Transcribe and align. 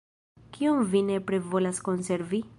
Kion 0.55 0.81
vi 0.95 1.03
nepre 1.11 1.41
volas 1.53 1.85
konservi? 1.91 2.43